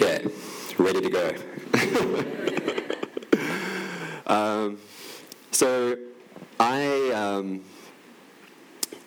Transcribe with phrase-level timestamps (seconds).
[0.00, 0.24] Okay,
[0.78, 1.34] ready to go.
[4.26, 4.78] um,
[5.50, 5.94] so,
[6.58, 7.60] I um,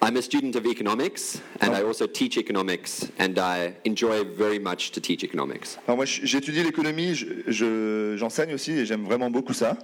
[0.03, 4.91] I'm a student of economics, and I also teach economics, and I enjoy very much
[4.91, 5.79] to teach economics.
[5.87, 9.75] Alors moi, j'étudie l'économie, je- je- j'enseigne aussi et j'aime vraiment beaucoup ça.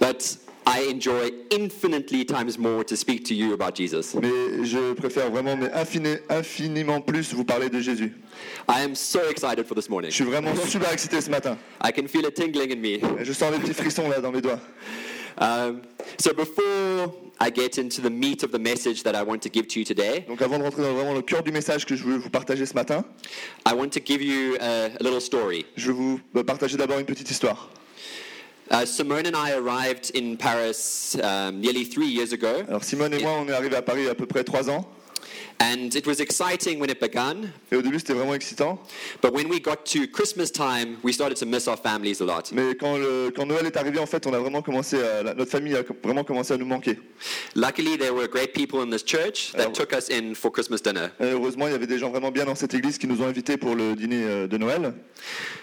[0.00, 0.38] But
[0.70, 4.14] I enjoy infinitely times more to speak to you about Jesus.
[4.14, 8.12] Mais je préfère vraiment, mais infini- infiniment plus vous parler de Jésus.
[8.68, 10.10] I am so excited for this morning.
[10.10, 11.56] Je suis vraiment super excité ce matin.
[11.82, 12.98] I can feel it tingling in me.
[13.24, 14.60] Je sens des petits frissons là dans mes doigts.
[15.40, 15.80] Um,
[16.18, 19.68] so before I get into the meat of the message that I want to give
[19.68, 22.04] to you today, Donc avant de rentrer dans vraiment le cœur du message que je
[22.04, 23.04] veux vous partager ce matin,
[23.66, 25.64] I want to give you a, a little story.
[25.76, 27.70] je vais vous euh, partager d'abord une petite histoire.
[28.70, 33.22] Uh, Simone and I arrived in Paris um, nearly three years ago, Alors Simone et
[33.22, 34.86] moi, on est arrivés à Paris il y a à peu près trois ans.
[35.60, 37.50] and it was exciting when it began.
[37.72, 38.78] Et au début, c'était vraiment excitant.
[39.20, 42.52] But when we got to Christmas time, we started to miss our families a lot.
[42.52, 45.34] Mais quand, le- quand Noël est arrivé, en fait, on a vraiment commencé à, la-
[45.34, 46.96] notre famille a vraiment commencé à nous manquer.
[47.56, 51.08] Luckily, there were great people in this church that took us in for Christmas dinner.
[51.18, 53.26] Et heureusement, il y avait des gens vraiment bien dans cette église qui nous ont
[53.26, 54.92] invités pour le dîner euh, de Noël.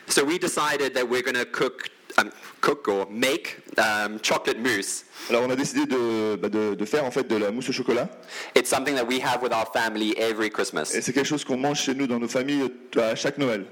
[0.10, 2.30] So we decided that we're going to cook, um,
[2.62, 5.04] cook or make um, chocolate mousse.
[5.30, 7.74] Alors, on a décidé de, bah, de- de faire en fait de la mousse au
[7.74, 8.08] chocolat.
[8.56, 10.86] It's something that we have with our family every Et Christmas.
[10.86, 13.66] c'est quelque chose qu'on mange chez nous dans nos familles à chaque Noël.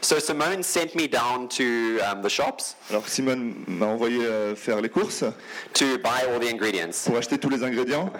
[0.00, 1.62] So Simone sent me down to
[2.02, 5.22] um, the shops Alors, Simone m'a envoyé euh, faire les courses
[5.74, 7.04] to buy all the ingredients.
[7.06, 8.12] pour acheter tous les ingrédients.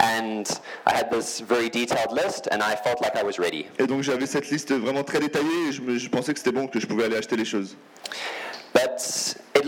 [0.00, 0.44] And
[0.86, 3.66] I had this very detailed list, and I felt like I was ready.
[3.78, 6.68] Et donc, j'avais cette liste vraiment très détaillée et je, je pensais que c'était bon,
[6.68, 7.76] que je pouvais aller acheter les choses.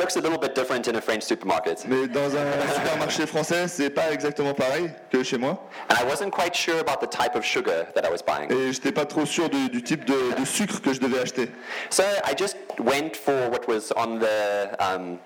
[0.00, 1.84] But it looks a little bit different in a French supermarket.
[1.86, 5.62] Mais dans un supermarché français, c'est pas exactement pareil que chez moi.
[5.90, 8.50] And I wasn't quite sure about the type of sugar that I was buying.
[8.50, 11.50] Et j'étais pas trop sûr du, du type de, de sucre que je devais acheter.
[11.90, 15.18] So I just went for what was on the, um,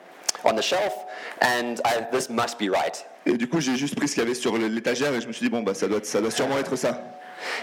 [0.44, 0.92] on the shelf,
[1.40, 3.06] and I, this must be right.
[3.26, 5.32] Et du coup, j'ai juste pris ce qu'il y avait sur l'étagère et je me
[5.32, 7.00] suis dit, bon, bah, ça, doit, ça doit sûrement être ça.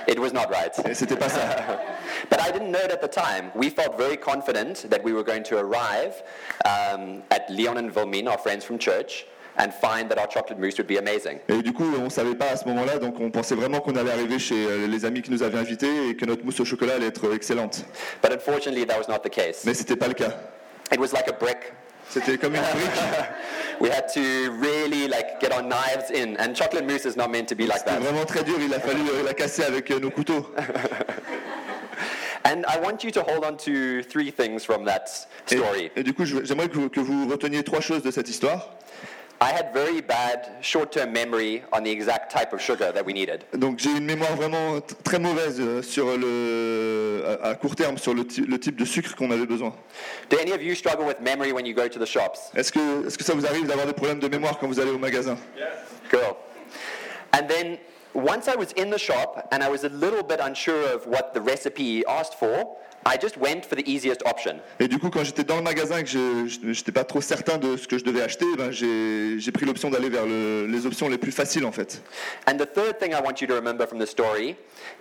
[0.07, 0.73] It was not right.
[0.93, 1.41] C'était pas ça.
[2.29, 3.51] But I didn't know it at the time.
[3.55, 6.23] We felt very confident that we were going to arrive
[6.65, 9.25] um, at Leon and Vilmine, our friends from church,
[9.57, 11.39] and find that our chocolate mousse would be amazing.
[11.49, 14.11] Et du coup, on savait pas à ce moment-là, donc on pensait vraiment qu'on allait
[14.11, 16.95] arriver chez euh, les amis qui nous avaient invités et que notre mousse au chocolat
[16.95, 17.85] allait être excellente.
[18.21, 19.63] But unfortunately, that was not the case.
[19.65, 20.33] Mais c'était pas le cas.
[20.91, 21.73] It was like a brick.
[22.11, 23.01] C'était comme une brique.
[23.79, 27.47] We had to really like get our knives in, and chocolate mousse is not meant
[27.49, 27.99] to be like that.
[27.99, 28.57] vraiment très dur.
[28.59, 30.45] Il a fallu la casser avec euh, nos couteaux.
[32.43, 35.91] And I want you to hold on to three things from that Et, story.
[35.95, 38.71] et du coup, j'aimerais que que vous reteniez trois choses de cette histoire.
[39.43, 43.43] I had very bad short-term memory on the exact type of sugar that we needed.
[43.57, 48.23] Donc j'ai une mémoire vraiment très mauvaise euh, sur le, à, court terme sur le,
[48.25, 49.73] ty- le type de sucre qu'on avait besoin.
[50.29, 52.51] Do any of you struggle with memory when you go to the shops?
[52.55, 54.91] Est-ce que, est-ce que ça vous arrive d'avoir des problèmes de mémoire quand vous allez
[54.91, 55.35] au magasin?
[56.11, 56.19] Cool.
[57.33, 57.77] And then
[58.13, 61.33] once I was in the shop and I was a little bit unsure of what
[61.33, 64.59] the recipe asked for, I just went for the easiest option.
[64.79, 67.57] Et du coup, quand j'étais dans le magasin et que je n'étais pas trop certain
[67.57, 71.09] de ce que je devais acheter, ben, j'ai pris l'option d'aller vers le- les options
[71.09, 72.03] les plus faciles en fait.
[72.47, 74.55] And the third thing I want you to remember from the story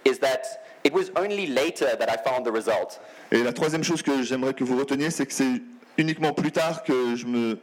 [0.06, 0.41] is that
[0.84, 3.00] it was only later that I found the result.
[3.32, 5.60] Et la troisième chose que j'aimerais que vous reteniez, c'est que c'est
[5.98, 7.59] uniquement plus tard que je me...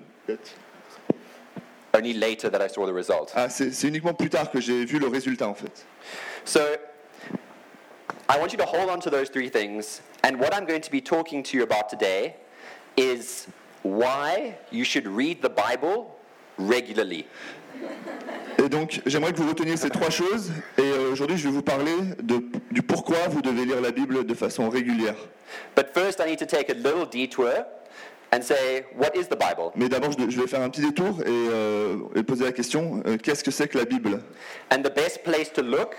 [1.93, 3.31] Only later that I saw the result.
[3.35, 5.85] Ah, c'est uniquement plus tard que j'ai vu le résultat en fait.
[6.45, 6.59] So
[8.29, 10.01] I want you to hold on to those three things.
[10.23, 12.35] And what I'm going to be talking to you about today
[12.97, 13.47] is
[13.83, 16.07] why you should read the Bible
[16.57, 17.25] regularly.
[18.59, 20.51] Et donc, j'aimerais que vous reteniez ces trois choses.
[20.77, 24.25] Et euh, aujourd'hui, je vais vous parler de- du pourquoi vous devez lire la Bible
[24.25, 25.15] de façon régulière.
[25.75, 27.49] But first, I need to take a little detour
[28.31, 29.71] and say, what is the Bible?
[29.75, 33.17] Mais d'abord, je vais faire un petit détour et, euh, et poser la question euh,
[33.17, 34.21] qu'est-ce que c'est que la Bible?
[34.71, 35.95] And the best place to look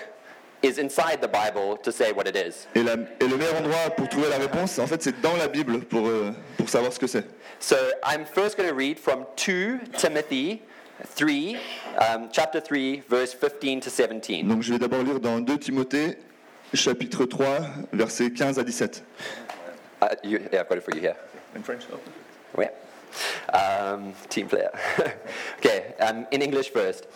[0.63, 2.67] is inside the Bible to say what it is.
[2.75, 5.49] et, la- et le meilleur endroit pour trouver la réponse, en fait, c'est dans la
[5.49, 7.25] Bible pour, euh, pour savoir ce que c'est.
[7.61, 10.61] So I'm first going to read from 2 Timothy
[11.17, 11.57] 3,
[12.01, 14.49] um, chapter 3, verse 15 to 17.
[14.49, 16.19] Donc, je vais d'abord lire dans 2 Timothée,
[16.75, 17.47] chapitre 3,
[17.93, 19.05] versets 15 à 17.
[20.01, 21.17] Uh, you, yeah, I've got it for you here.
[22.59, 22.71] Yeah.
[23.53, 24.71] Um, team player.
[25.59, 27.07] okay, um, in English first.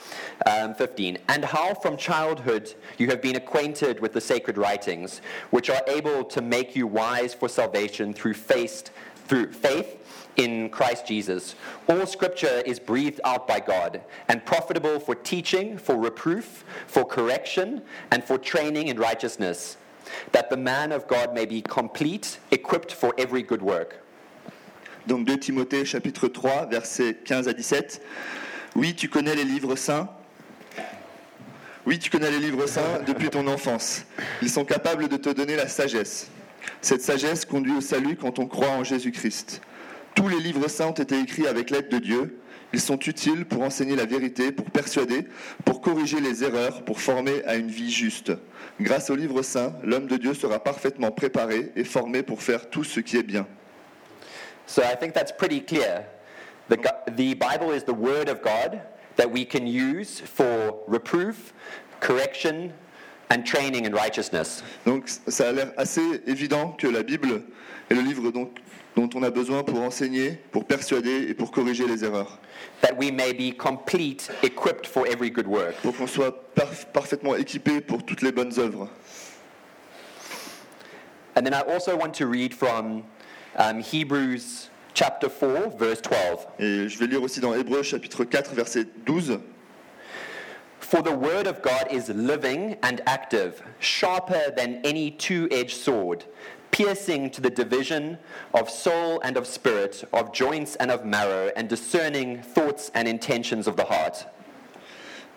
[0.46, 1.18] Um, 15.
[1.28, 6.24] And how from childhood you have been acquainted with the sacred writings, which are able
[6.24, 8.90] to make you wise for salvation through faith,
[9.26, 9.98] through faith
[10.36, 11.54] in Christ Jesus.
[11.88, 17.82] All scripture is breathed out by God and profitable for teaching, for reproof, for correction,
[18.10, 19.76] and for training in righteousness
[20.32, 24.02] that the man of God may be complete, equipped for every good work.
[25.06, 28.02] Donc 2 Timothée chapitre 3 versets 15 à 17.
[28.76, 30.08] Oui, tu connais les livres saints.
[31.84, 34.04] Oui, tu connais les livres saints depuis ton enfance.
[34.40, 36.28] Ils sont capables de te donner la sagesse.
[36.80, 39.60] Cette sagesse conduit au salut quand on croit en Jésus-Christ.
[40.14, 42.38] Tous les livres saints ont été écrits avec l'aide de Dieu.
[42.72, 45.26] Ils sont utiles pour enseigner la vérité, pour persuader,
[45.64, 48.32] pour corriger les erreurs, pour former à une vie juste.
[48.80, 52.84] Grâce aux livres saints, l'homme de Dieu sera parfaitement préparé et formé pour faire tout
[52.84, 53.46] ce qui est bien.
[54.66, 56.06] So I think that's pretty clear.
[56.68, 56.78] The,
[57.10, 58.80] the Bible is the Word of God
[59.16, 61.52] that we can use for reproof,
[62.00, 62.72] correction,
[63.30, 64.62] and training in righteousness.
[64.84, 67.42] Donc ça a l'air assez évident que la Bible
[67.90, 68.58] est le livre donc,
[68.94, 72.38] dont on a besoin pour enseigner, pour persuader et pour corriger les erreurs.
[72.80, 75.74] That we may be complete, equipped for every good work.
[75.82, 78.88] Pour qu'on soit parf- parfaitement équipé pour toutes les bonnes œuvres.
[81.34, 83.04] And then I also want to read from
[83.56, 86.46] um, Hebrews chapter 4, verse 12.
[86.58, 89.40] Et je vais lire aussi dans Hébreux chapitre 4 verset 12.
[90.80, 96.24] For the word of God is living and active, sharper than any two edged sword,
[96.70, 98.18] piercing to the division
[98.52, 103.66] of soul and of spirit, of joints and of marrow, and discerning thoughts and intentions
[103.66, 104.26] of the heart.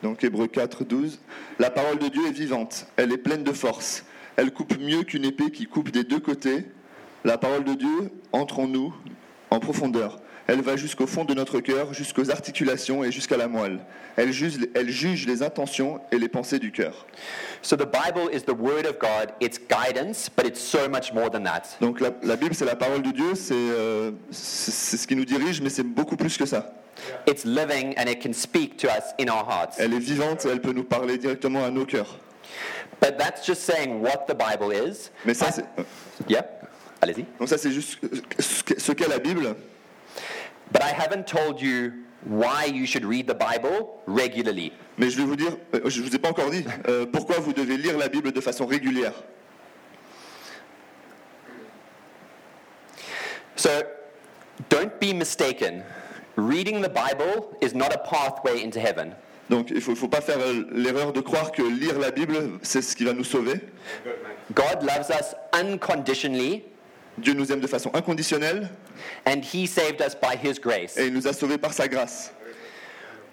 [0.03, 1.19] Donc Hébreux 4, 12.
[1.59, 4.03] La parole de Dieu est vivante, elle est pleine de force.
[4.35, 6.65] Elle coupe mieux qu'une épée qui coupe des deux côtés.
[7.25, 8.93] La parole de Dieu entre en nous
[9.49, 10.19] en profondeur.
[10.47, 13.79] Elle va jusqu'au fond de notre cœur, jusqu'aux articulations et jusqu'à la moelle.
[14.15, 17.07] Elle juge, elle juge les intentions et les pensées du cœur.
[17.63, 21.31] So the Bible is the word of God, it's guidance, but it's so much more
[21.31, 21.63] than that.
[21.81, 25.25] Donc la, la Bible, c'est la parole de Dieu, c'est euh, c'est- ce qui nous
[25.25, 26.75] dirige, mais c'est beaucoup plus que ça.
[27.27, 29.77] It's living and it can speak to us in our hearts.
[29.79, 32.19] Elle est vivante et elle peut nous parler directement à nos cœurs.
[33.01, 35.09] But that's just saying what the Bible is.
[35.25, 35.65] Mais ça, c'est
[36.29, 36.45] yeah,
[37.05, 37.25] allez-y.
[37.39, 37.99] donc ça, c'est juste
[38.39, 39.55] ce qu'est- la Bible.
[40.71, 41.91] But I haven't told you
[42.27, 44.71] why you should read the Bible regularly.
[44.97, 47.37] Mais je vais vous dire, euh, je ne vous ai pas encore dit, euh, pourquoi
[47.39, 49.13] vous devez lire la Bible de façon régulière.
[53.55, 53.69] So
[54.69, 55.83] don't be mistaken.
[56.35, 59.15] Reading the Bible is not a pathway into heaven.
[59.49, 62.35] Donc il ne faut, faut pas faire euh, l'erreur de croire que lire la Bible,
[62.63, 63.53] c'est ce qui va nous sauver.
[64.53, 66.63] God loves us unconditionally,
[67.17, 68.69] Dieu nous aime de façon inconditionnelle
[69.25, 70.97] and He saved us by His grace.
[70.97, 72.31] et il nous a sauvés par sa grâce.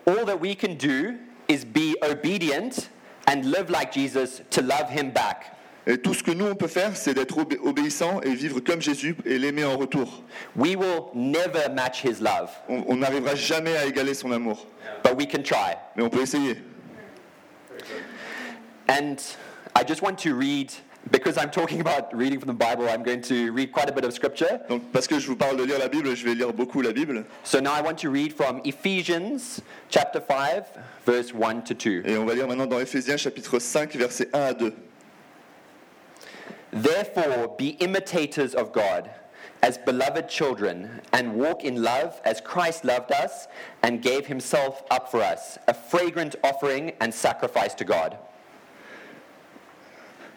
[0.06, 1.14] All that we can do
[1.48, 2.88] is be obedient
[3.28, 5.46] and live like Jesus to love Him back.
[5.84, 8.80] Et tout ce que nous, on peut faire, c'est d'être obé- obéissant et vivre comme
[8.80, 10.22] Jésus et l'aimer en retour.
[10.56, 14.66] We will never match His love, On n'arrivera jamais à égaler son amour,
[15.02, 15.74] but we can try.
[15.96, 16.56] mais on peut essayer.
[18.88, 19.16] And
[19.74, 20.72] I just want to read,
[21.10, 24.04] because I'm talking about reading from the Bible, I'm going to read quite a bit
[24.04, 24.60] of scripture.
[24.68, 26.92] Donc parce que je vous parle de lire la Bible, je vais lire beaucoup la
[26.92, 27.24] Bible.
[27.44, 30.64] So now I want to read from Ephesians chapter 5,
[31.04, 32.02] verse 1 to 2.
[32.06, 34.72] Et on va lire maintenant dans Éphésiens chapitre 5, versets 1 à 2.
[36.72, 39.10] Therefore, be imitators of God
[39.62, 43.46] as beloved children, and walk in love as Christ loved us
[43.84, 48.18] and gave himself up for us, a fragrant offering and sacrifice to God.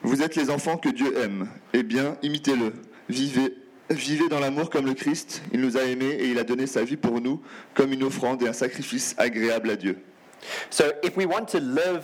[0.03, 1.47] Vous êtes les enfants que Dieu aime.
[1.73, 2.73] Eh bien, imitez-le.
[3.09, 3.53] Vivez,
[3.89, 5.41] vivez dans l'amour comme le Christ.
[5.53, 7.41] Il nous a aimés et il a donné sa vie pour nous
[7.73, 9.97] comme une offrande et un sacrifice agréable à Dieu.
[10.69, 12.03] So, if we want to live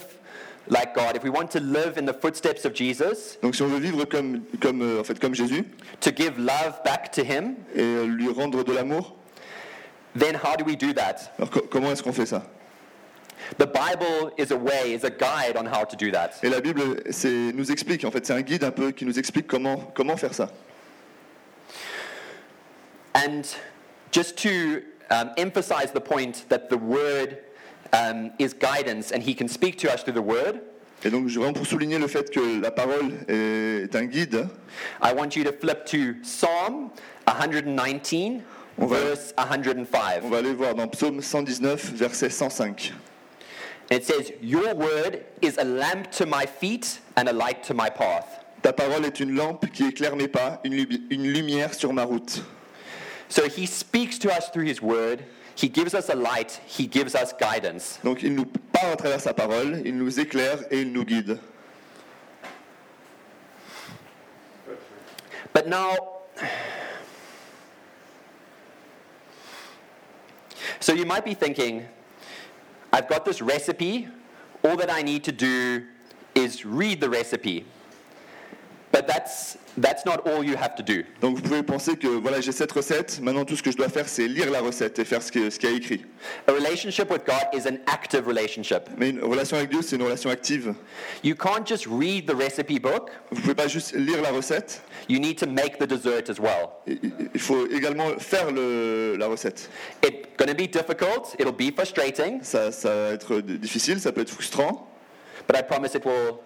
[0.67, 3.67] like God, if we want to live in the footsteps of Jesus, Donc si on
[3.67, 5.63] veut vivre comme, comme, euh, en fait, comme Jésus
[5.99, 9.15] to give love back to him, et euh, lui rendre de l'amour,
[10.17, 11.31] then how do we do that?
[11.37, 12.43] alors co- comment est-ce qu'on fait ça?
[13.57, 16.31] The Bible is a way, is a guide on how to do that.
[16.43, 16.81] Et la Bible
[17.53, 20.33] nous explique, en fait c'est un guide un peu qui nous explique comment, comment faire
[20.33, 20.49] ça.
[23.13, 23.43] And
[24.11, 27.37] just to um, emphasize the point that the Word
[27.93, 30.61] um, is guidance and He can speak to us through the Word,
[31.03, 34.47] Et donc vraiment pour souligner le fait que la parole est un guide,
[35.01, 36.91] I want you to flip to Psalm
[37.27, 38.41] 119,
[38.77, 40.21] On va- verse 105.
[40.23, 42.93] on va aller voir dans Psaume 119, verset 105.
[43.91, 47.89] It says, Your Word is a lamp to my feet and a light to my
[47.89, 48.45] path.
[48.63, 50.73] Ta parole est une lampe qui éclaire mes pas, une,
[51.09, 52.41] une lumière sur ma route.
[53.27, 55.25] So He speaks to us through His Word.
[55.55, 56.61] He gives us a light.
[56.65, 57.99] He gives us guidance.
[58.01, 61.37] Donc il nous parle à travers sa parole, il nous éclaire et il nous guide.
[65.53, 65.97] But now,
[70.79, 71.85] so you might be thinking,
[72.93, 74.07] I've got this recipe.
[74.63, 75.85] All that I need to do
[76.35, 77.65] is read the recipe.
[78.91, 81.05] But that's, that's not all you have to do.
[81.21, 83.87] Donc vous pouvez penser que voilà, j'ai cette recette, maintenant tout ce que je dois
[83.87, 86.05] faire c'est lire la recette et faire ce qui ce qui est écrit.
[86.47, 88.89] A relationship with God is an active relationship.
[88.97, 90.73] Mais une relation avec Dieu, c'est une relation active.
[91.23, 95.19] You can't just read the recipe book, Vous pouvez pas juste lire la recette, you
[95.19, 96.71] need to make the dessert as well.
[96.85, 99.69] il faut également faire le- la recette.
[100.03, 104.21] It's going to be difficult, it'll be frustrating, Ça, ça va être difficile, ça peut
[104.21, 104.85] être frustrant,
[105.47, 106.39] but I promise it will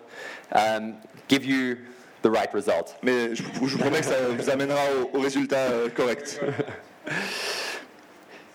[0.52, 0.94] um,
[1.28, 1.78] give you
[2.26, 2.96] the right result.
[3.04, 4.82] mais je, vous- je vous promets que ça vous amènera
[5.14, 6.40] au, au résultat euh, correct.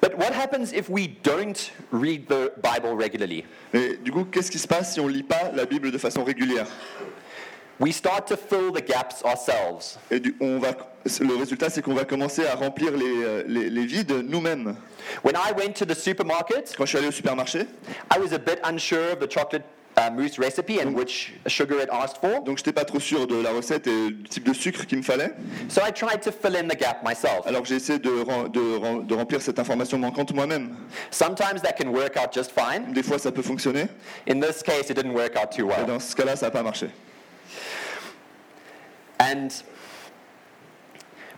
[0.03, 3.45] But what happens if we don't read the Bible regularly?
[3.73, 6.25] Mais du coup, qu'est-ce qui se passe si on lit pas la Bible de façon
[6.25, 6.67] régulière?
[7.79, 9.99] We start to fill the gaps ourselves.
[10.11, 10.71] Et du- on va,
[11.21, 14.75] le résultat, c'est qu'on va commencer à remplir les, euh, les, les vides nous-mêmes.
[15.25, 17.61] When I went to the supermarket, Quand je suis allé au supermarché,
[18.15, 19.65] I was a bit unsure of the chocolate
[20.01, 23.41] uh, mousse recipe and which sugar it asked for, donc j'étais pas trop sûr de
[23.43, 25.33] la recette et du type de sucre qu'il me fallait.
[25.69, 27.47] so I tried to fill in the gap myself.
[27.47, 28.09] Alors j'ai essayé de,
[28.49, 30.77] de, de remplir cette information manquante moi-même.
[31.11, 32.93] Sometimes that can work out just fine.
[32.93, 33.87] Des fois, ça peut fonctionner.
[34.29, 35.87] In this case, it didn't work out too Et well.
[35.87, 36.89] dans ce cas-là, ça n'a pas marché.
[39.19, 39.49] And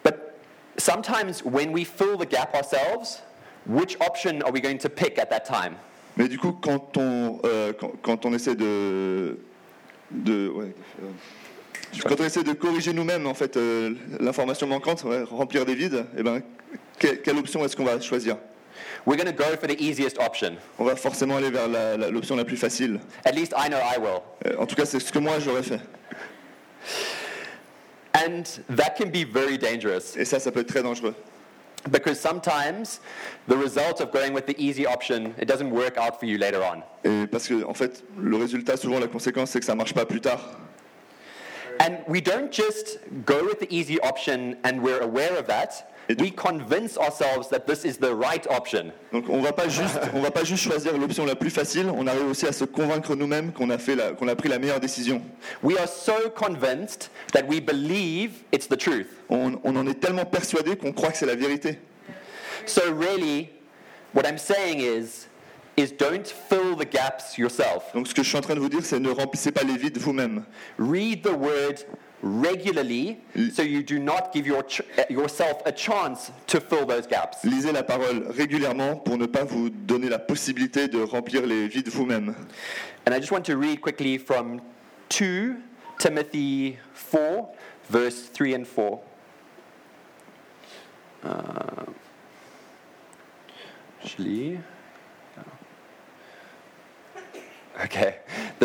[0.05, 0.39] but
[0.79, 3.23] sometimes when we fill the gap ourselves,
[3.67, 5.77] which option are we going to pick at that time?
[6.17, 9.39] Mais du coup, quand on, euh, quand, quand on essaie de,
[10.11, 11.07] de ouais, euh,
[12.07, 16.05] quand on essaie de corriger nous-mêmes en fait euh, l'information manquante, ouais, remplir des vides,
[16.17, 16.43] eh ben,
[16.99, 18.37] que- quelle option est-ce qu'on va choisir?
[19.07, 20.53] We're going to go for the easiest option.
[20.79, 23.01] On va forcément aller vers la- la- l'option la, plus facile.
[23.25, 24.21] At least I know I will.
[24.47, 25.81] Euh, en tout cas, c'est ce que moi j'aurais fait.
[28.15, 28.43] And
[28.77, 31.15] that can be very dangerous Et ça, ça peut être très dangereux.
[31.91, 33.01] Because sometimes
[33.49, 36.63] the result of going with the easy option, it doesn't work out for you later
[36.63, 36.83] on.
[37.05, 40.07] Et parce que en fait, le résultat, souvent la conséquence, c'est que ça marche pas
[40.07, 40.41] plus tard.
[41.81, 45.92] And we don't just go with the easy option and we're aware of that.
[46.09, 48.93] Et du- We convince ourselves that this is the right option.
[49.13, 51.87] Donc on va pas juste, on va pas juste choisir l'option la plus facile.
[51.97, 54.59] On arrive aussi à se convaincre nous-mêmes qu'on a fait la- qu'on a pris la
[54.59, 55.23] meilleure décision.
[55.63, 59.07] We are so convinced that we believe it's the truth.
[59.29, 61.79] On, on en est tellement persuadé qu'on croit que c'est la vérité.
[62.67, 63.51] So really,
[64.15, 65.27] what I'm saying is,
[65.77, 67.93] is don't fill the gaps yourself.
[67.95, 69.77] Donc ce que je suis en train de vous dire, c'est ne remplissez pas les
[69.77, 70.45] vides vous-même.
[70.79, 71.77] Read the word
[72.23, 73.19] regularly
[73.53, 74.65] so you do not give your
[75.11, 77.45] yourself a chance to fill those gaps.
[77.45, 81.89] Lisez la parole régulièrement pour ne pas vous donner la possibilité de remplir les vides
[81.89, 82.35] vous-même.
[83.07, 84.61] And I just want to read quickly from
[85.09, 85.57] 2
[85.99, 87.49] Timothy 4,
[87.91, 89.01] verse 3 and 4.
[91.25, 91.85] Uh,
[94.03, 94.61] actually, okay,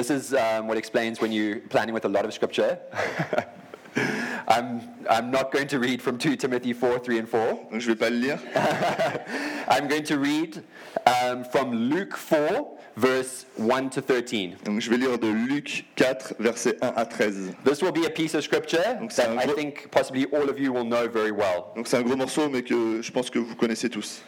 [0.07, 2.79] this is um, what explains when you're planning with a lot of scripture.
[4.47, 7.67] I'm, I'm not going to read from 2 Timothy 4, 3 and 4.
[7.71, 8.39] Donc je vais pas le lire.
[9.67, 10.63] I'm going to read
[11.05, 14.55] um, from Luke 4, verse 1 to 13.
[14.63, 17.55] Donc je vais lire de Luc 4, versets 1 à 13.
[17.65, 20.49] This will be a piece of scripture Donc that un I gros- think possibly all
[20.49, 21.73] of you will know very well.
[21.75, 24.21] Donc c'est un gros morceau, mais que je pense que vous connaissez tous.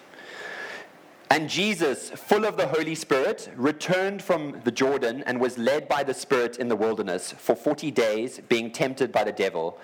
[1.32, 6.02] And Jesus, full of the Holy Spirit, returned from the Jordan and was led by
[6.02, 9.78] the Spirit in the wilderness for 40 days, being tempted by the devil.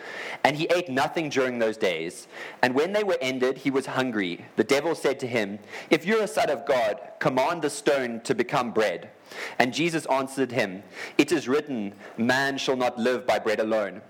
[0.43, 2.27] And he ate nothing during those days.
[2.63, 4.43] And when they were ended, he was hungry.
[4.55, 5.59] The devil said to him,
[5.91, 9.11] If you're a son of God, command the stone to become bread.
[9.59, 10.83] And Jesus answered him,
[11.17, 14.01] It is written, Man shall not live by bread alone.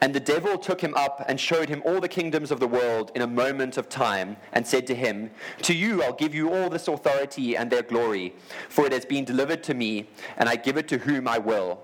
[0.00, 3.10] And the devil took him up and showed him all the kingdoms of the world
[3.14, 5.30] in a moment of time, and said to him,
[5.62, 8.34] To you I'll give you all this authority and their glory,
[8.68, 11.80] for it has been delivered to me, and I give it to whom I will.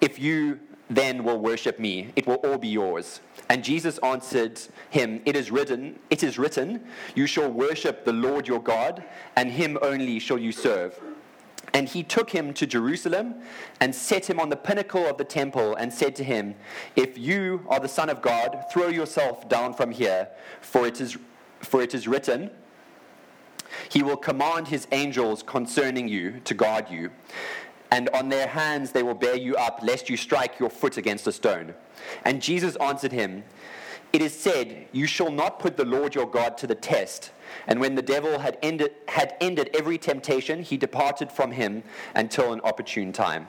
[0.00, 0.60] If you
[0.90, 3.20] then will worship me, it will all be yours.
[3.48, 4.60] And Jesus answered
[4.90, 9.04] him, It is written, it is written, you shall worship the Lord your God,
[9.36, 10.98] and him only shall you serve.
[11.74, 13.36] And he took him to Jerusalem
[13.80, 16.54] and set him on the pinnacle of the temple and said to him,
[16.96, 20.28] If you are the Son of God, throw yourself down from here,
[20.60, 21.16] for it is,
[21.60, 22.50] for it is written,
[23.88, 27.10] He will command his angels concerning you to guard you,
[27.90, 31.26] and on their hands they will bear you up, lest you strike your foot against
[31.26, 31.74] a stone.
[32.24, 33.44] And Jesus answered him,
[34.12, 37.32] It is said, You shall not put the Lord your God to the test.
[37.66, 41.82] And when the devil had ended, had ended every temptation, he departed from him
[42.14, 43.46] until an opportune time.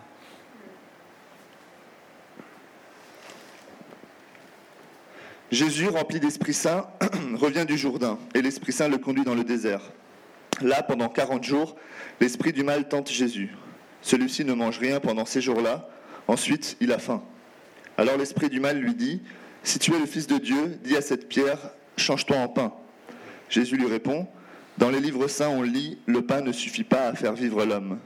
[5.52, 6.88] Jésus, rempli d'Esprit Saint,
[7.36, 9.82] revient du Jourdain, et l'Esprit Saint le conduit dans le désert.
[10.62, 11.76] Là, pendant quarante jours,
[12.20, 13.56] l'Esprit du mal tente Jésus.
[14.02, 15.90] Celui-ci ne mange rien pendant ces jours-là,
[16.28, 17.24] ensuite il a faim.
[17.98, 19.22] Alors l'esprit du mal lui dit,
[19.64, 21.58] Si tu es le Fils de Dieu, dis à cette pierre,
[21.96, 22.74] change-toi en pain.
[23.50, 24.28] Jésus lui répond,
[24.78, 27.98] Dans les livres saints on lit, le pain ne suffit pas à faire vivre l'homme.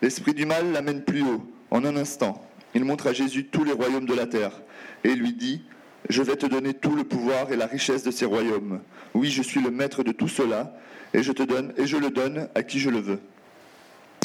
[0.00, 2.42] L'esprit du mal l'amène plus haut, en un instant.
[2.74, 4.62] Il montre à Jésus tous les royaumes de la terre,
[5.04, 5.62] et lui dit,
[6.08, 8.80] Je vais te donner tout le pouvoir et la richesse de ces royaumes.
[9.12, 10.74] Oui, je suis le maître de tout cela,
[11.12, 13.20] et je te donne, et je le donne à qui je le veux.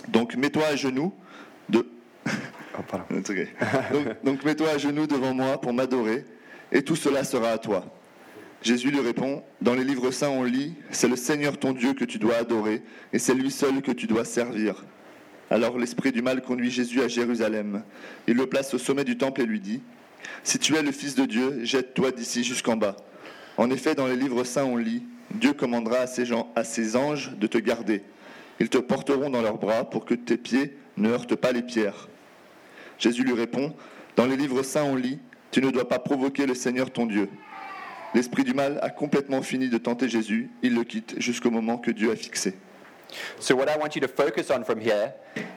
[0.08, 1.14] Donc mets-toi à genoux,
[1.68, 1.86] de...
[2.80, 2.82] Oh,
[3.94, 6.26] donc, donc mets-toi à genoux devant moi pour m'adorer,
[6.72, 7.86] et tout cela sera à toi.
[8.62, 12.06] Jésus lui répond, Dans les livres saints on lit, C'est le Seigneur ton Dieu que
[12.06, 12.82] tu dois adorer,
[13.14, 14.84] et c'est lui seul que tu dois servir.
[15.50, 17.84] Alors l'esprit du mal conduit Jésus à Jérusalem.
[18.28, 19.82] Il le place au sommet du temple et lui dit,
[20.44, 22.98] Si tu es le Fils de Dieu, jette-toi d'ici jusqu'en bas.
[23.56, 26.96] En effet, dans les livres saints on lit, Dieu commandera à ses, gens, à ses
[26.96, 28.04] anges de te garder.
[28.60, 32.10] Ils te porteront dans leurs bras pour que tes pieds ne heurtent pas les pierres.
[32.98, 33.74] Jésus lui répond,
[34.16, 35.20] Dans les livres saints on lit,
[35.52, 37.30] Tu ne dois pas provoquer le Seigneur ton Dieu.
[38.14, 41.92] L'esprit du mal a complètement fini de tenter Jésus, il le quitte jusqu'au moment que
[41.92, 42.56] Dieu a fixé.
[43.40, 45.14] So what I want you to focus on from here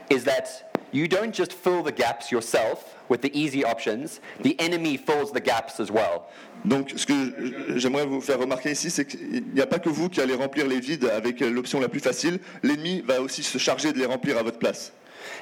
[0.09, 4.97] is that you don't just fill the gaps yourself with the easy options, the enemy
[4.97, 6.29] fills the gaps as well.
[6.65, 10.09] Donc, ce que j'aimerais vous faire remarquer ici, c'est qu'il n'y a pas que vous
[10.09, 12.39] qui allez remplir les vides avec l'option la plus facile.
[12.63, 14.93] L'ennemi va aussi se charger de les remplir à votre place.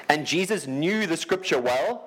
[0.09, 2.01] And Jesus knew the scripture well,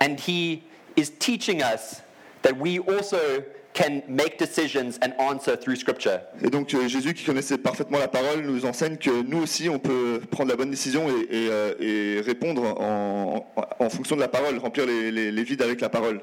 [0.00, 0.62] and he
[0.96, 2.02] is teaching us
[2.42, 3.44] that we also
[3.76, 6.20] can make decisions and answer through scripture.
[6.42, 9.78] Et donc euh, Jésus qui connaissait parfaitement la parole nous enseigne que nous aussi on
[9.78, 13.46] peut prendre la bonne décision et, et, euh, et répondre en,
[13.78, 16.22] en, fonction de la parole, remplir les, les, les, vides avec la parole.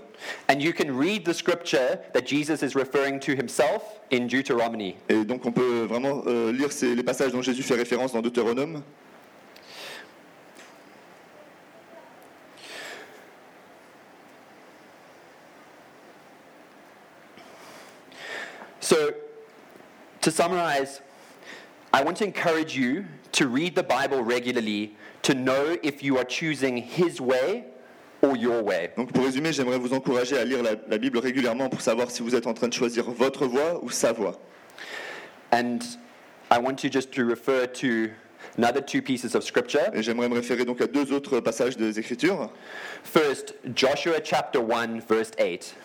[0.49, 4.95] And you can read the scripture that Jesus is referring to himself in Deuteronomy.
[5.09, 8.21] Et donc on peut vraiment euh, lire ces, les passages dont Jésus fait référence dans
[8.21, 8.81] Deutéronome.
[18.83, 19.13] So,
[20.23, 21.01] to summarize,
[21.93, 26.23] I want to encourage you to read the Bible regularly to know if you are
[26.23, 27.65] choosing His way
[28.21, 28.91] or your way.
[28.95, 32.23] Donc pour résumer, j'aimerais vous encourager à lire la, la, Bible régulièrement pour savoir si
[32.23, 34.39] vous êtes en train de choisir votre voie ou sa voie.
[35.51, 35.79] And
[36.49, 38.11] I want you just to refer to
[38.57, 39.91] another two pieces of scripture.
[39.93, 42.49] Et j'aimerais me référer donc à deux autres passages des Écritures.
[43.03, 45.75] First, Joshua chapter 1 verse 8.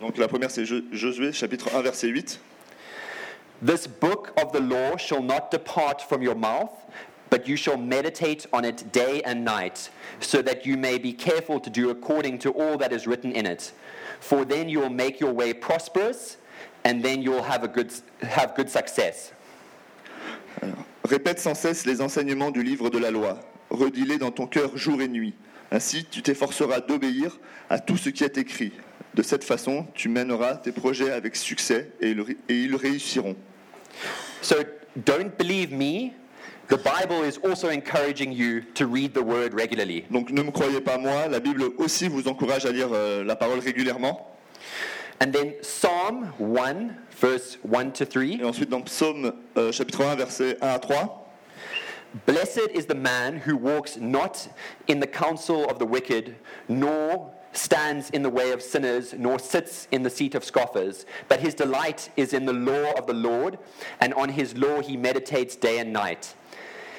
[0.00, 2.40] Donc la première c'est Josué chapitre 1 verset 8.
[3.64, 6.84] This book of the law shall not depart from your mouth,
[7.30, 9.88] but you shall meditate on it day and night,
[10.20, 13.46] so that you may be careful to do according to all that is written in
[13.46, 13.72] it.
[14.20, 16.36] For then you will make your way prosperous,
[16.84, 19.32] and then you will have, a good, have good success.
[20.60, 23.40] Alors, répète sans cesse les enseignements du livre de la loi.
[23.70, 25.32] Redis-les dans ton cœur jour et nuit.
[25.70, 27.38] Ainsi, tu t'efforceras d'obéir
[27.70, 28.72] à tout ce qui est écrit.
[29.14, 32.14] De cette façon, tu mèneras tes projets avec succès et
[32.50, 33.36] ils, réussiront.
[34.42, 34.64] So
[35.04, 36.14] don't believe me.
[36.68, 40.06] The Bible is also encouraging you to read the word regularly.
[40.10, 43.36] Donc ne me croyez pas moi, la Bible aussi vous encourage à lire euh, la
[43.36, 44.34] parole régulièrement.
[45.20, 48.22] And then Psalm 1 verse 1 to 3.
[48.40, 51.24] Et ensuite dans Psaume euh, chapitre 1 verset 1 à 3.
[52.26, 54.48] Blessed is the man who walks not
[54.86, 56.36] in the counsel of the wicked,
[56.68, 61.40] nor stands in the way of sinners, nor sits in the seat of scoffers, but
[61.40, 63.58] his delight is in the law of the Lord,
[64.00, 66.34] and on his law he meditates day and night.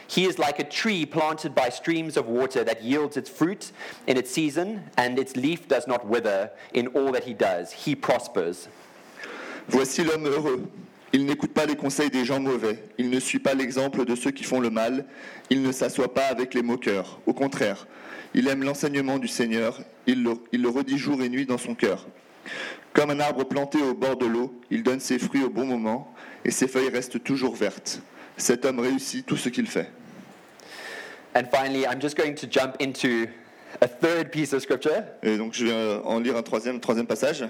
[0.07, 3.71] He is like a tree planted by streams of water that yields its fruit
[4.07, 6.51] in its season, and its leaf does not wither.
[6.73, 8.67] In all that he does, he prospers.
[9.67, 10.69] Voici l'homme heureux.
[11.11, 12.77] Il n'écoute pas les conseils des gens mauvais.
[12.97, 15.05] Il ne suit pas l'exemple de ceux qui font le mal.
[15.49, 17.19] Il ne s'assoit pas avec les moqueurs.
[17.25, 17.87] Au contraire,
[18.36, 21.74] il aime l'enseignement du Seigneur, il le, il le, redit jour et nuit dans son
[21.74, 22.06] cœur.
[22.91, 26.13] Comme un arbre planté au bord de l'eau, il donne ses fruits au bon moment
[26.43, 28.02] et ses feuilles restent toujours vertes.
[28.36, 29.89] Cet homme réussit tout ce qu'il fait.
[31.34, 33.28] And finally, I'm just going to jump into
[33.82, 35.04] a third piece of scripture.
[35.24, 37.45] Et donc je vais en lire un troisième, troisième passage.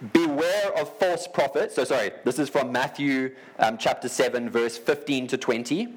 [0.00, 1.74] Beware of false prophets.
[1.74, 5.88] So sorry, this is from Matthew um, chapter 7, verse 15 to 20.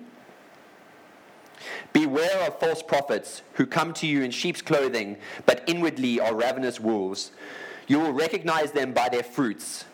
[1.93, 6.79] Beware of false prophets who come to you in sheep's clothing, but inwardly are ravenous
[6.79, 7.31] wolves.
[7.87, 9.85] You will recognize them by their fruits.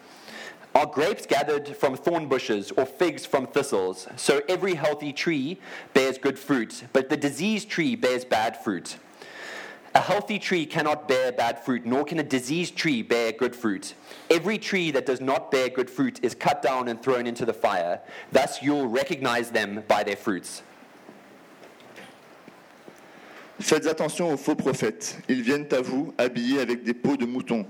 [0.75, 4.07] Are grapes gathered from thorn bushes or figs from thistles?
[4.15, 5.59] So every healthy tree
[5.95, 8.97] bears good fruit, but the diseased tree bears bad fruit.
[9.95, 13.95] A healthy tree cannot bear bad fruit, nor can a diseased tree bear good fruit.
[14.29, 17.53] Every tree that does not bear good fruit is cut down and thrown into the
[17.53, 17.99] fire.
[18.31, 20.61] Thus you'll recognize them by their fruits.
[23.59, 25.17] Faites attention aux faux prophètes.
[25.29, 27.65] Ils viennent à vous habillés avec des peaux de moutons.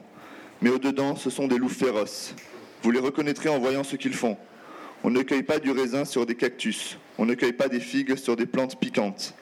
[0.62, 2.36] Mais au-dedans, ce sont des loups féroces.
[2.84, 4.38] Vous les reconnaîtrez en voyant ce qu'ils font.
[5.04, 6.97] On ne cueille pas du raisin sur des cactus.
[7.17, 9.34] On ne cueille pas des figues sur des plantes piquantes.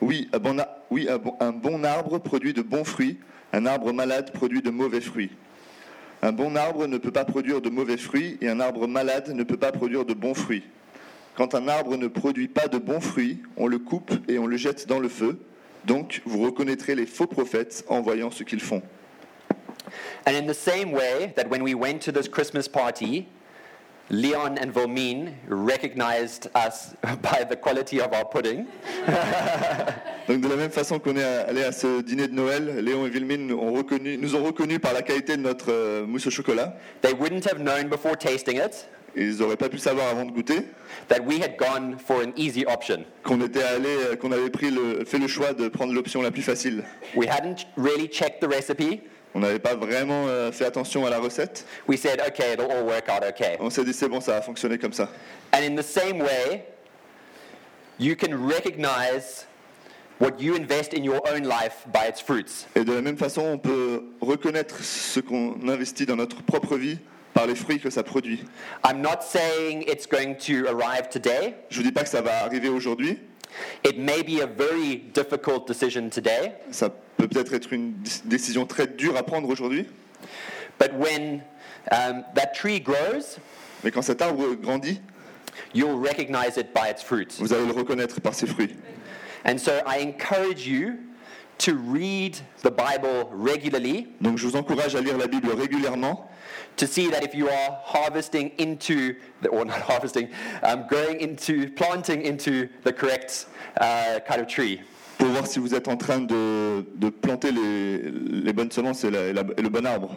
[0.00, 0.56] Oui, un bon,
[0.90, 3.18] oui, un bon arbre produit de bons fruits.
[3.52, 5.30] Un arbre malade produit de mauvais fruits.
[6.22, 9.42] Un bon arbre ne peut pas produire de mauvais fruits et un arbre malade ne
[9.42, 10.64] peut pas produire de bons fruits.
[11.34, 14.56] Quand un arbre ne produit pas de bons fruits, on le coupe et on le
[14.56, 15.38] jette dans le feu.
[15.84, 18.82] Donc, vous reconnaîtrez les faux prophètes en voyant ce qu'ils font.
[20.26, 23.26] And in the same way that when we went to this Christmas party,
[24.10, 28.66] Leon and Vilmine recognized us by the quality of our pudding.
[30.28, 33.10] Donc de la même façon qu'on est allé à ce dîner de Noël, Léon et
[33.10, 36.76] Vilmine ont reconnu, nous ont reconnus par la qualité de notre euh, mousse au chocolat.
[37.00, 38.86] They wouldn't have known before tasting it.
[39.16, 40.62] Ils n'auraient pas pu savoir avant de goûter.
[41.08, 43.04] That we had gone for an easy option.
[43.22, 46.30] Qu'on était allé, euh, qu'on avait pris le, fait le choix de prendre l'option la
[46.30, 46.84] plus facile.
[47.14, 49.02] We hadn't really checked the recipe.
[49.34, 51.64] On n'avait pas vraiment euh, fait attention à la recette.
[51.88, 53.56] We said, okay, it'll all work out okay.
[53.60, 55.08] On s'est dit c'est bon, ça va fonctionner comme ça.
[55.54, 56.66] And in the same way,
[57.98, 59.46] you can recognize
[60.20, 62.66] what you invest in your own life by its fruits.
[62.76, 66.98] Et de la même façon, on peut reconnaître ce qu'on investit dans notre propre vie
[67.34, 68.44] par les fruits que ça produit.
[68.84, 71.54] I'm not saying it's going to arrive today.
[71.70, 73.18] Je vous dis pas que ça va arriver aujourd'hui.
[73.84, 76.52] It may be a very difficult decision today.
[76.70, 79.86] Ça peut peut-être être une décision très dure à prendre aujourd'hui.
[80.78, 81.42] But when
[81.90, 83.38] um, that tree grows,
[83.84, 85.00] mais quand cet arbre grandit,
[85.74, 87.38] you'll recognize it by its fruits.
[87.38, 88.74] Vous allez le reconnaître par ses fruits.
[89.44, 90.98] And so I encourage you
[91.58, 94.08] to read the Bible regularly.
[94.20, 96.28] Donc je vous encourage à lire la Bible régulièrement.
[96.78, 100.28] To see that if you are harvesting into, the, or not harvesting,
[100.62, 103.46] um, growing into, planting into the correct
[103.80, 104.80] uh, kind of tree.
[105.18, 107.98] Pour voir si vous êtes en train de, de planter les,
[108.42, 110.16] les bonnes semences et, la, et, la, et le bon arbre.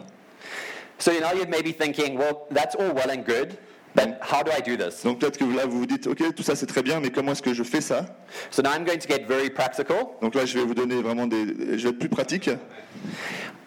[0.98, 3.58] So you know you may be thinking, well, that's all well and good.
[3.96, 5.02] But how do I do this?
[5.04, 7.32] Donc peut-être que là vous vous dites, ok, tout ça c'est très bien, mais comment
[7.32, 8.04] est-ce que je fais ça?
[8.50, 10.08] So now I'm going to get very practical.
[10.20, 12.50] Donc là je vais vous donner vraiment des, je vais être plus pratique.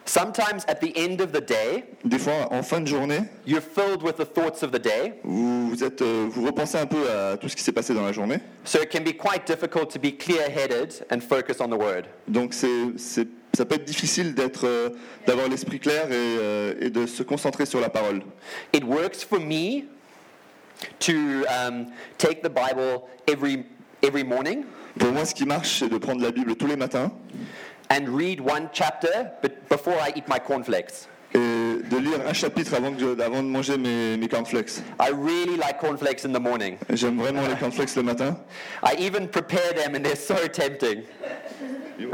[0.06, 4.04] Sometimes at the end of the day, des fois en fin de journée, you're filled
[4.04, 5.16] with the thoughts of the day.
[5.24, 8.06] Vous, vous êtes, euh, vous repensez un peu à tout ce qui s'est passé dans
[8.06, 8.40] la journée.
[8.66, 12.04] So it can be quite difficult to be clear-headed and focus on the word.
[12.28, 14.90] Donc c'est, c'est, ça peut être difficile d'être, euh,
[15.26, 18.22] d'avoir l'esprit clair et, euh, et de se concentrer sur la parole.
[18.74, 19.86] It works for me
[21.00, 23.66] to um, take the Bible every,
[24.04, 24.66] every morning.
[24.98, 27.12] Pour moi, ce qui marche, c'est de prendre la Bible tous les matins.
[27.90, 29.32] And read one chapter
[29.70, 31.08] before I eat my cornflakes.
[31.34, 34.82] Et de lire un chapitre avant, que, avant de manger mes, mes cornflakes.
[35.00, 36.78] I really like cornflakes in the morning.
[36.90, 38.36] J'aime vraiment les cornflakes le matin.
[38.84, 41.04] I even prepare them and they're so tempting.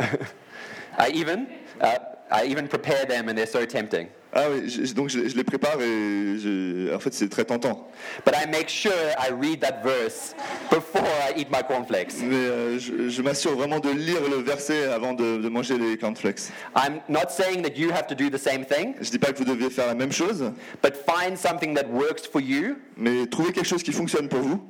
[0.97, 1.47] I even,
[1.81, 1.97] uh,
[2.31, 4.09] I even prepare them and they're so tempting.
[4.37, 7.87] Ah oui, je, donc je, je, les prépare et je, en fait c'est très tentant.
[8.25, 10.35] But I make sure I read that verse
[10.69, 12.15] before I eat my cornflakes.
[12.21, 16.51] Mais euh, je, m'assure vraiment de lire le verset avant de, de, manger les cornflakes.
[16.75, 18.95] I'm not saying that you have to do the same thing.
[18.99, 20.51] Je dis pas que vous devez faire la même chose.
[20.83, 22.75] But find something that works for you.
[22.97, 24.61] Mais trouvez quelque chose qui fonctionne pour vous.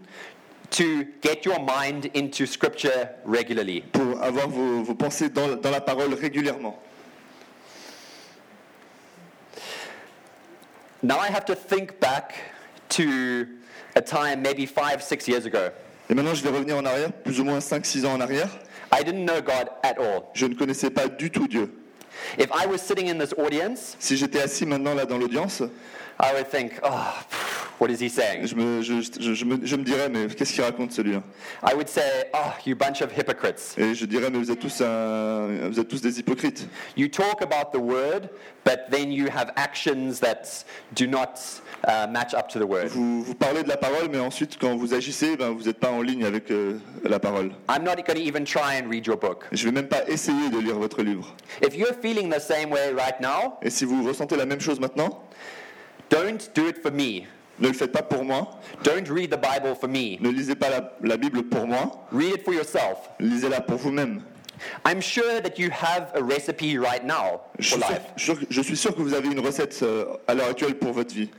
[0.77, 0.83] To
[1.23, 3.81] get your mind into scripture regularly.
[3.91, 6.79] Pour avoir vos, vos pensées dans, dans la parole régulièrement.
[11.05, 12.33] Now I have to think back
[12.97, 13.45] to
[13.95, 15.69] a time maybe five, six years ago.
[16.09, 18.49] Et maintenant, je vais revenir en arrière, plus ou moins 5-6 ans en arrière.
[18.91, 20.23] I didn't know God at all.
[20.33, 21.71] Je ne connaissais pas du tout Dieu.
[22.39, 25.61] If I was sitting in this audience, si j'étais assis maintenant là dans l'audience,
[26.19, 27.13] I would think, oh,
[27.79, 28.45] what is he saying?
[28.45, 31.21] Je me, je, je, je me, je me dirais, mais qu'est-ce qu'il raconte celui-là?
[31.63, 33.75] I would say, oh, you bunch of hypocrites.
[33.77, 36.67] Et je dirais, mais vous êtes tous, un, vous êtes tous des hypocrites.
[36.95, 38.29] You talk about the word,
[38.63, 40.63] but then you have actions that
[40.95, 41.39] do not
[41.87, 42.87] uh, match up to the word.
[42.89, 45.91] Vous, vous parlez de la parole, mais ensuite, quand vous agissez, ben, vous n'êtes pas
[45.91, 47.51] en ligne avec euh, la parole.
[47.69, 49.45] I'm not going to even try and read your book.
[49.51, 51.35] Je vais même pas essayer de lire votre livre.
[51.61, 54.79] If you're feeling the same way right now, Et si vous ressentez la même chose
[54.79, 55.23] maintenant,
[56.09, 57.27] don't do it for me.
[57.59, 58.49] Ne le faites pas pour moi.
[58.83, 60.17] Don't read the Bible for me.
[60.19, 62.05] Ne lisez pas la, la Bible pour moi.
[62.11, 63.09] Read it for yourself.
[63.19, 64.21] Lisez-la pour vous-même.
[64.85, 68.01] I'm sure that you have a recipe right now je, for suis life.
[68.15, 71.13] sûr, je suis sûr que vous avez une recette euh, à l'heure actuelle pour votre
[71.13, 71.29] vie.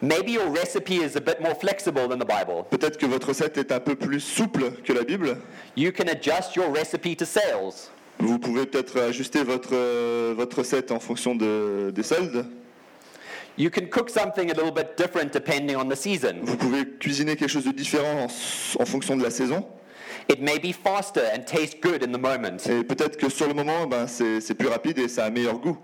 [0.00, 2.64] Maybe your recipe is a bit more flexible than the Bible.
[2.70, 5.36] Peut-être que votre recette est un peu plus souple que la Bible.
[5.76, 7.90] You can adjust your recipe to sales.
[8.18, 12.46] Vous pouvez peut-être ajuster votre, euh, votre recette en fonction de, des soldes.
[13.58, 16.40] You can cook something a little bit different depending on the season.
[16.42, 19.66] Vous pouvez cuisiner quelque chose de différent en, en fonction de la saison.
[20.28, 23.54] It may be faster and taste good in the moment, Et peut-être que sur le
[23.54, 25.76] moment, ben, c'est plus rapide et ça a un meilleur goût.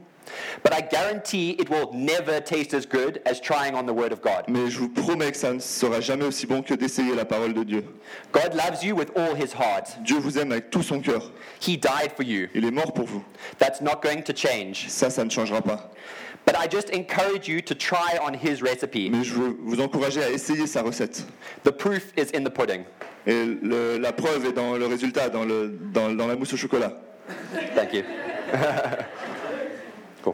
[0.63, 4.21] but I guarantee it will never taste as good as trying on the Word of
[4.21, 4.45] God.
[4.49, 7.55] Mais je vous promets que ça ne sera jamais aussi bon que d'essayer la parole
[7.55, 7.85] de Dieu.
[8.33, 9.99] God loves you with all his heart.
[10.05, 11.33] Dieu vous aime avec tout son cœur.
[11.61, 12.49] He died for you.
[12.55, 13.25] Il est mort pour vous.
[13.59, 14.87] That's not going to change.
[14.89, 15.91] Ça, ça ne changera pas.
[16.49, 19.11] But I just encourage you to try on his recipe.
[19.11, 21.23] Mais je veux vous encourager à essayer sa recette.
[21.63, 22.85] The proof is in the pudding.
[23.27, 26.57] Et le- la preuve est dans le résultat, dans, le, dans, dans la mousse au
[26.57, 26.95] chocolat.
[27.77, 28.03] Thank you.
[30.25, 30.33] cool.